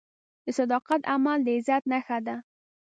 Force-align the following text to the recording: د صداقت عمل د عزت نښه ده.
د 0.45 0.47
صداقت 0.59 1.01
عمل 1.11 1.39
د 1.43 1.47
عزت 1.57 1.83
نښه 1.91 2.17
ده. 2.25 2.35